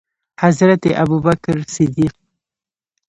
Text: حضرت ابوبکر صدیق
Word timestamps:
حضرت 0.43 0.83
ابوبکر 1.03 1.57
صدیق 1.75 2.15